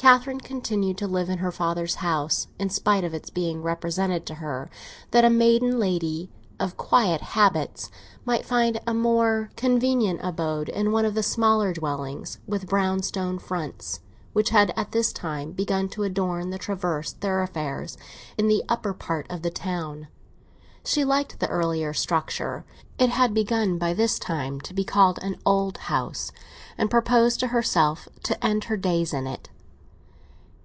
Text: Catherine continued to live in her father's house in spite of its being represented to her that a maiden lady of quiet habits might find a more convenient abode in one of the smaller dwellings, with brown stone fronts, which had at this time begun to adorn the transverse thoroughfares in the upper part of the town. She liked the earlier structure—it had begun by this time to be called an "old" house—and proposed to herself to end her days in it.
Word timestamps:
Catherine 0.00 0.40
continued 0.40 0.96
to 0.98 1.08
live 1.08 1.28
in 1.28 1.38
her 1.38 1.50
father's 1.50 1.96
house 1.96 2.46
in 2.56 2.70
spite 2.70 3.02
of 3.02 3.12
its 3.12 3.30
being 3.30 3.62
represented 3.62 4.26
to 4.26 4.36
her 4.36 4.70
that 5.10 5.24
a 5.24 5.28
maiden 5.28 5.80
lady 5.80 6.30
of 6.60 6.76
quiet 6.76 7.20
habits 7.20 7.90
might 8.24 8.46
find 8.46 8.80
a 8.86 8.94
more 8.94 9.50
convenient 9.56 10.20
abode 10.22 10.68
in 10.68 10.92
one 10.92 11.04
of 11.04 11.14
the 11.14 11.22
smaller 11.24 11.72
dwellings, 11.72 12.38
with 12.46 12.68
brown 12.68 13.02
stone 13.02 13.40
fronts, 13.40 13.98
which 14.34 14.50
had 14.50 14.72
at 14.76 14.92
this 14.92 15.12
time 15.12 15.50
begun 15.50 15.88
to 15.88 16.04
adorn 16.04 16.50
the 16.50 16.58
transverse 16.58 17.12
thoroughfares 17.14 17.98
in 18.38 18.46
the 18.46 18.62
upper 18.68 18.94
part 18.94 19.26
of 19.28 19.42
the 19.42 19.50
town. 19.50 20.06
She 20.84 21.04
liked 21.04 21.40
the 21.40 21.48
earlier 21.48 21.92
structure—it 21.92 23.10
had 23.10 23.34
begun 23.34 23.78
by 23.78 23.94
this 23.94 24.20
time 24.20 24.60
to 24.60 24.72
be 24.72 24.84
called 24.84 25.18
an 25.22 25.36
"old" 25.44 25.76
house—and 25.76 26.88
proposed 26.88 27.40
to 27.40 27.48
herself 27.48 28.08
to 28.22 28.42
end 28.42 28.64
her 28.64 28.76
days 28.76 29.12
in 29.12 29.26
it. 29.26 29.50